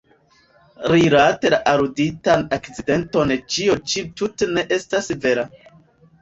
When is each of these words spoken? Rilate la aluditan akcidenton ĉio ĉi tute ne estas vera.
Rilate 0.91 1.51
la 1.53 1.59
aluditan 1.71 2.45
akcidenton 2.57 3.35
ĉio 3.57 3.77
ĉi 3.93 4.05
tute 4.23 4.49
ne 4.57 4.65
estas 4.81 5.13
vera. 5.27 5.47